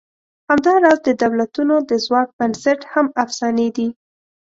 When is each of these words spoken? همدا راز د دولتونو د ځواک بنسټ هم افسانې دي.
همدا 0.49 0.73
راز 0.83 0.99
د 1.03 1.09
دولتونو 1.23 1.75
د 1.89 1.91
ځواک 2.05 2.27
بنسټ 2.39 2.79
هم 2.93 3.07
افسانې 3.23 3.67
دي. 3.77 3.87